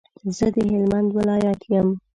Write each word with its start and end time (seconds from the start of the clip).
زه 0.37 0.47
د 0.55 0.57
هلمند 0.71 1.09
ولایت 1.17 1.61
یم. 1.73 1.89